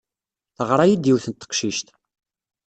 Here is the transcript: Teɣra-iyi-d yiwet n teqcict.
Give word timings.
Teɣra-iyi-d 0.55 1.07
yiwet 1.07 1.25
n 1.29 1.33
teqcict. 1.35 1.87